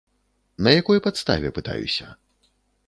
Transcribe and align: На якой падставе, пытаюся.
На 0.67 0.73
якой 0.81 1.03
падставе, 1.09 1.47
пытаюся. 1.61 2.13